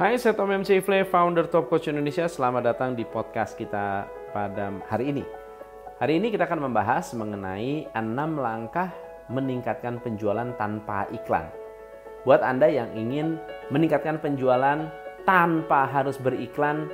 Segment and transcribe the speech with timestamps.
[0.00, 0.64] Hai, saya Tom M.
[0.64, 2.24] Cifle, founder Top Coach Indonesia.
[2.24, 5.20] Selamat datang di podcast kita pada hari ini.
[6.00, 8.96] Hari ini kita akan membahas mengenai 6 langkah
[9.28, 11.52] meningkatkan penjualan tanpa iklan.
[12.24, 13.36] Buat Anda yang ingin
[13.68, 14.88] meningkatkan penjualan
[15.28, 16.88] tanpa harus beriklan,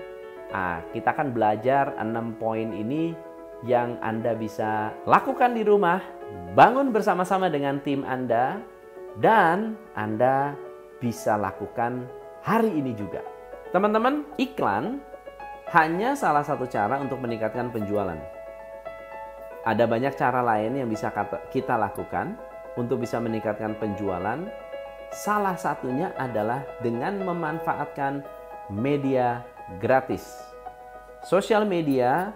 [0.51, 2.11] nah, kita akan belajar 6
[2.43, 3.15] poin ini
[3.63, 6.03] yang Anda bisa lakukan di rumah,
[6.59, 8.59] bangun bersama-sama dengan tim Anda,
[9.23, 10.59] dan Anda
[10.99, 13.27] bisa lakukan hari ini juga.
[13.75, 15.03] Teman-teman, iklan
[15.75, 18.17] hanya salah satu cara untuk meningkatkan penjualan.
[19.67, 21.11] Ada banyak cara lain yang bisa
[21.51, 22.39] kita lakukan
[22.79, 24.47] untuk bisa meningkatkan penjualan.
[25.11, 28.23] Salah satunya adalah dengan memanfaatkan
[28.71, 29.43] media
[29.83, 30.39] gratis.
[31.27, 32.31] Sosial media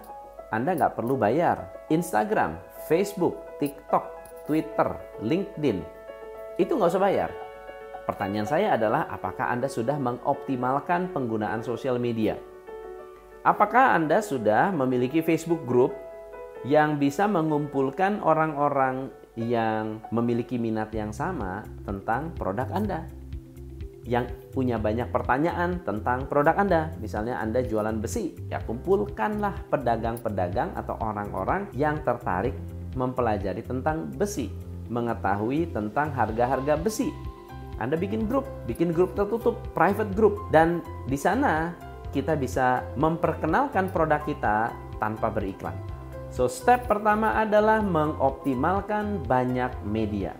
[0.51, 1.87] Anda nggak perlu bayar.
[1.87, 2.59] Instagram,
[2.91, 4.03] Facebook, TikTok,
[4.43, 4.91] Twitter,
[5.23, 5.79] LinkedIn,
[6.59, 7.31] itu nggak usah bayar
[8.01, 12.33] Pertanyaan saya adalah apakah Anda sudah mengoptimalkan penggunaan sosial media?
[13.45, 15.93] Apakah Anda sudah memiliki Facebook group
[16.61, 23.05] yang bisa mengumpulkan orang-orang yang memiliki minat yang sama tentang produk Anda?
[24.01, 26.93] Yang punya banyak pertanyaan tentang produk Anda.
[26.97, 32.57] Misalnya Anda jualan besi, ya kumpulkanlah pedagang-pedagang atau orang-orang yang tertarik
[32.97, 34.49] mempelajari tentang besi,
[34.89, 37.13] mengetahui tentang harga-harga besi,
[37.81, 41.73] anda bikin grup, bikin grup tertutup, private group, dan di sana
[42.13, 44.69] kita bisa memperkenalkan produk kita
[45.01, 45.73] tanpa beriklan.
[46.29, 50.37] So, step pertama adalah mengoptimalkan banyak media.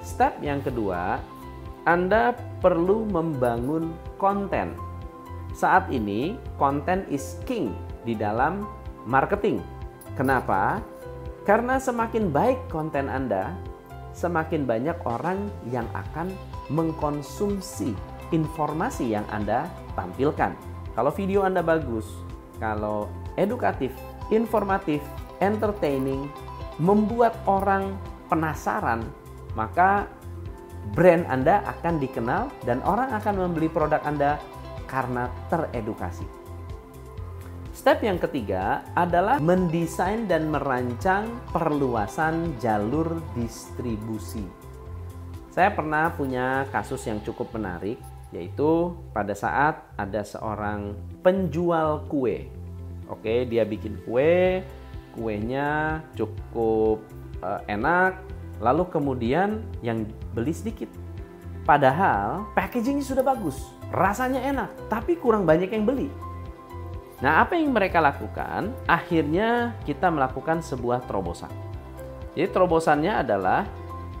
[0.00, 1.18] Step yang kedua,
[1.84, 4.78] Anda perlu membangun konten.
[5.52, 7.74] Saat ini, konten is king
[8.06, 8.64] di dalam
[9.04, 9.60] marketing.
[10.14, 10.80] Kenapa?
[11.44, 13.52] Karena semakin baik konten Anda,
[14.16, 16.32] semakin banyak orang yang akan
[16.72, 17.92] mengkonsumsi
[18.32, 20.56] informasi yang Anda tampilkan.
[20.96, 22.08] Kalau video Anda bagus,
[22.56, 23.92] kalau edukatif,
[24.32, 25.04] informatif,
[25.44, 26.32] entertaining,
[26.80, 27.92] membuat orang
[28.32, 29.04] penasaran,
[29.52, 30.08] maka
[30.96, 34.40] brand Anda akan dikenal dan orang akan membeli produk Anda
[34.88, 36.45] karena teredukasi.
[37.86, 44.42] Step yang ketiga adalah mendesain dan merancang perluasan jalur distribusi.
[45.54, 47.94] Saya pernah punya kasus yang cukup menarik,
[48.34, 52.50] yaitu pada saat ada seorang penjual kue.
[53.06, 54.66] Oke, dia bikin kue,
[55.14, 57.06] kuenya cukup
[57.38, 58.18] uh, enak,
[58.58, 60.02] lalu kemudian yang
[60.34, 60.90] beli sedikit.
[61.62, 63.62] Padahal packagingnya sudah bagus,
[63.94, 66.10] rasanya enak, tapi kurang banyak yang beli.
[67.24, 68.76] Nah, apa yang mereka lakukan?
[68.84, 71.48] Akhirnya kita melakukan sebuah terobosan.
[72.36, 73.64] Jadi terobosannya adalah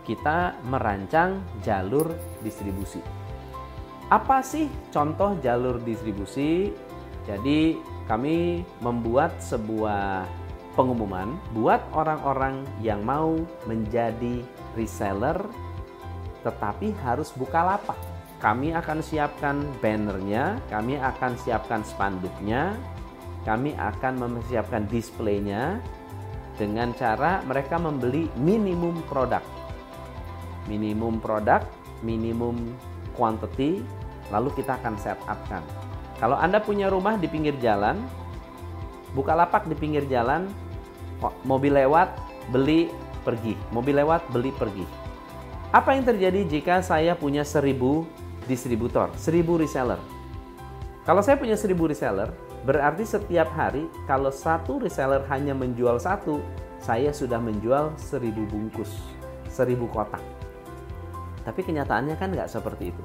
[0.08, 3.04] kita merancang jalur distribusi.
[4.08, 6.72] Apa sih contoh jalur distribusi?
[7.28, 7.76] Jadi
[8.08, 10.24] kami membuat sebuah
[10.78, 13.34] pengumuman buat orang-orang yang mau
[13.66, 14.44] menjadi
[14.78, 15.36] reseller
[16.46, 17.98] tetapi harus buka lapak
[18.46, 22.78] kami akan siapkan bannernya, kami akan siapkan spanduknya,
[23.42, 25.82] kami akan mempersiapkan displaynya
[26.54, 29.42] dengan cara mereka membeli minimum produk.
[30.70, 31.66] Minimum produk,
[32.06, 32.70] minimum
[33.18, 33.82] quantity,
[34.30, 35.66] lalu kita akan set up kan.
[36.22, 37.98] Kalau Anda punya rumah di pinggir jalan,
[39.10, 40.46] buka lapak di pinggir jalan,
[41.42, 42.14] mobil lewat,
[42.54, 42.94] beli,
[43.26, 43.58] pergi.
[43.74, 44.86] Mobil lewat, beli, pergi.
[45.74, 48.06] Apa yang terjadi jika saya punya seribu
[48.46, 50.00] distributor, 1000 reseller.
[51.06, 52.30] Kalau saya punya 1000 reseller,
[52.66, 56.42] berarti setiap hari kalau satu reseller hanya menjual satu,
[56.82, 58.90] saya sudah menjual 1000 bungkus,
[59.50, 60.22] 1000 kotak.
[61.46, 63.02] Tapi kenyataannya kan nggak seperti itu.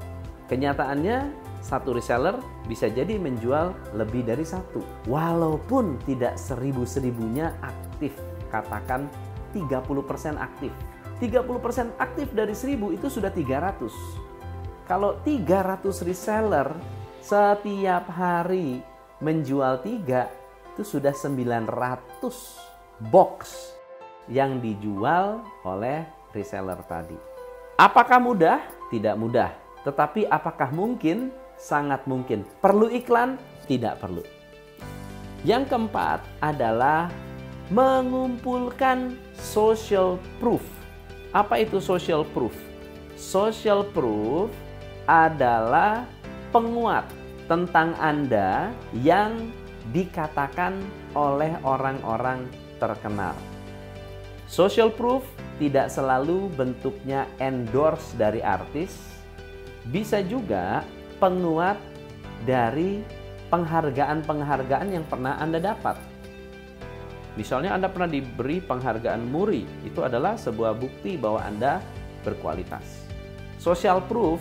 [0.49, 1.29] Kenyataannya
[1.61, 4.81] satu reseller bisa jadi menjual lebih dari satu.
[5.05, 8.17] Walaupun tidak seribu-seribunya aktif.
[8.49, 9.05] Katakan
[9.53, 10.73] 30% aktif.
[11.21, 14.30] 30% aktif dari 1000 itu sudah 300
[14.91, 16.67] kalau 300 reseller
[17.23, 18.83] setiap hari
[19.23, 20.27] menjual tiga
[20.75, 23.71] itu sudah 900 box
[24.27, 26.03] yang dijual oleh
[26.35, 27.15] reseller tadi.
[27.79, 28.59] Apakah mudah?
[28.91, 29.55] Tidak mudah.
[29.87, 31.31] Tetapi apakah mungkin?
[31.55, 32.43] Sangat mungkin.
[32.59, 33.39] Perlu iklan?
[33.71, 34.27] Tidak perlu.
[35.47, 37.07] Yang keempat adalah
[37.71, 40.67] mengumpulkan social proof.
[41.31, 42.51] Apa itu social proof?
[43.15, 44.51] Social proof
[45.11, 46.07] adalah
[46.55, 47.03] penguat
[47.51, 49.51] tentang Anda yang
[49.91, 50.79] dikatakan
[51.11, 52.47] oleh orang-orang
[52.79, 53.35] terkenal.
[54.47, 55.27] Social proof
[55.59, 58.95] tidak selalu bentuknya endorse dari artis,
[59.91, 60.87] bisa juga
[61.19, 61.75] penguat
[62.47, 63.03] dari
[63.51, 65.99] penghargaan-penghargaan yang pernah Anda dapat.
[67.35, 71.83] Misalnya Anda pernah diberi penghargaan Muri, itu adalah sebuah bukti bahwa Anda
[72.23, 73.07] berkualitas.
[73.59, 74.39] Social proof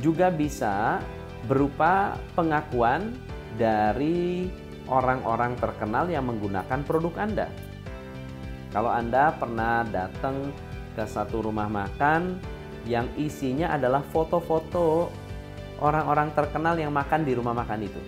[0.00, 1.00] juga bisa
[1.46, 3.14] berupa pengakuan
[3.56, 4.50] dari
[4.86, 7.48] orang-orang terkenal yang menggunakan produk Anda.
[8.74, 10.52] Kalau Anda pernah datang
[10.92, 12.36] ke satu rumah makan
[12.86, 15.10] yang isinya adalah foto-foto
[15.82, 18.00] orang-orang terkenal yang makan di rumah makan itu.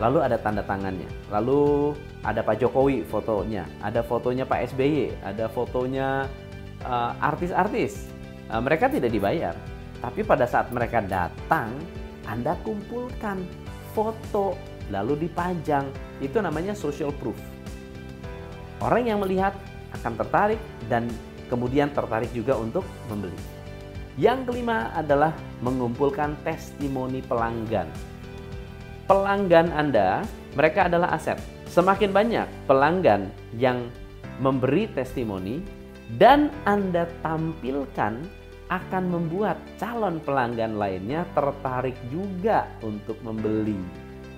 [0.00, 1.06] Lalu ada tanda tangannya.
[1.30, 1.92] Lalu
[2.24, 6.26] ada Pak Jokowi fotonya, ada fotonya Pak SBY, ada fotonya
[6.82, 8.08] uh, artis-artis.
[8.50, 9.54] Uh, mereka tidak dibayar,
[10.02, 11.70] tapi pada saat mereka datang,
[12.26, 13.46] Anda kumpulkan
[13.94, 14.58] foto
[14.90, 15.86] lalu dipajang.
[16.18, 17.38] Itu namanya social proof.
[18.82, 19.54] Orang yang melihat
[19.94, 20.58] akan tertarik
[20.90, 21.06] dan
[21.46, 23.38] kemudian tertarik juga untuk membeli.
[24.18, 25.32] Yang kelima adalah
[25.62, 27.86] mengumpulkan testimoni pelanggan.
[29.06, 30.26] Pelanggan Anda,
[30.58, 31.38] mereka adalah aset.
[31.70, 33.86] Semakin banyak pelanggan yang
[34.42, 35.62] memberi testimoni
[36.18, 38.41] dan Anda tampilkan
[38.72, 43.76] akan membuat calon pelanggan lainnya tertarik juga untuk membeli.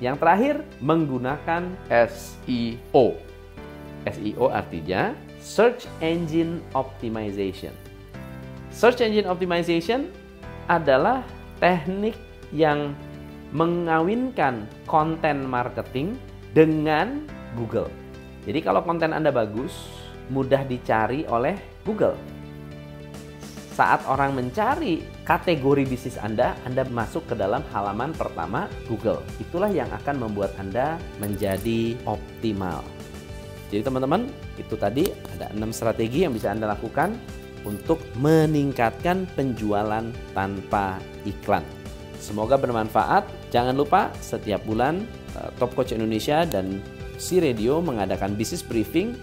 [0.02, 1.70] Yang terakhir, menggunakan
[2.10, 3.14] SEO.
[4.04, 7.70] SEO artinya Search Engine Optimization.
[8.74, 10.10] Search Engine Optimization
[10.66, 11.22] adalah
[11.62, 12.18] teknik
[12.50, 12.90] yang
[13.54, 16.18] mengawinkan konten marketing
[16.50, 17.22] dengan
[17.54, 17.86] Google.
[18.42, 19.94] Jadi kalau konten Anda bagus,
[20.26, 21.54] mudah dicari oleh
[21.86, 22.18] Google.
[23.74, 29.18] Saat orang mencari kategori bisnis Anda, Anda masuk ke dalam halaman pertama Google.
[29.42, 32.86] Itulah yang akan membuat Anda menjadi optimal.
[33.74, 37.18] Jadi teman-teman, itu tadi ada enam strategi yang bisa Anda lakukan
[37.66, 41.66] untuk meningkatkan penjualan tanpa iklan.
[42.22, 43.26] Semoga bermanfaat.
[43.50, 45.02] Jangan lupa setiap bulan
[45.34, 46.78] eh, Top Coach Indonesia dan
[47.14, 49.14] Si Radio mengadakan bisnis briefing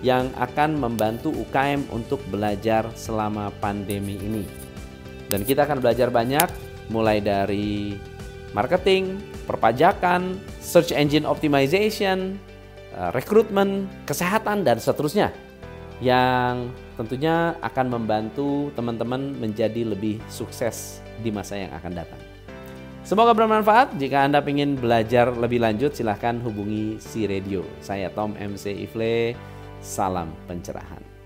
[0.00, 4.44] yang akan membantu UKM untuk belajar selama pandemi ini.
[5.28, 6.48] Dan kita akan belajar banyak
[6.88, 7.98] mulai dari
[8.56, 12.40] marketing, perpajakan, search engine optimization,
[12.96, 15.34] eh, rekrutmen, kesehatan dan seterusnya
[15.98, 22.22] yang tentunya akan membantu teman-teman menjadi lebih sukses di masa yang akan datang.
[23.02, 23.96] Semoga bermanfaat.
[23.96, 27.64] Jika Anda ingin belajar lebih lanjut, silahkan hubungi si radio.
[27.80, 29.32] Saya Tom MC Ifle.
[29.78, 31.17] Salam pencerahan.